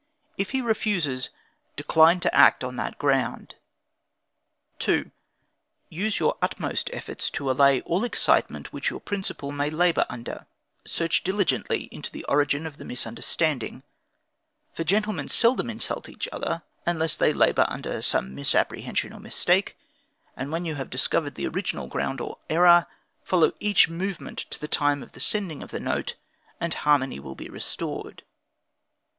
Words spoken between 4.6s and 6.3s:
2. Use